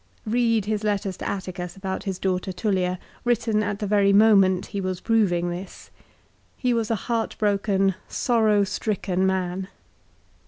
Bend 0.25 0.65
his 0.65 0.83
letters 0.83 1.17
to 1.17 1.29
Atticus 1.29 1.77
about 1.77 2.05
his 2.05 2.17
daughter 2.17 2.51
Tullia, 2.51 2.97
written 3.23 3.61
at 3.61 3.77
the 3.77 3.85
very 3.85 4.11
moment 4.11 4.65
he 4.73 4.81
was 4.81 4.99
proving 4.99 5.51
this. 5.51 5.91
He 6.57 6.73
was 6.73 6.89
a 6.89 6.95
heartbroken, 7.05 7.93
sorrow 8.07 8.63
stricken 8.63 9.27
man. 9.27 9.67